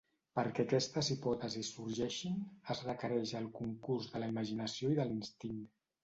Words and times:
Perquè 0.37 0.63
aquestes 0.67 1.09
hipòtesis 1.15 1.67
sorgeixin 1.75 2.39
es 2.75 2.81
requereix 2.87 3.33
el 3.41 3.45
concurs 3.59 4.07
de 4.15 4.23
la 4.23 4.31
imaginació 4.33 4.91
i 4.95 4.97
de 5.01 5.05
l'instint. 5.11 5.61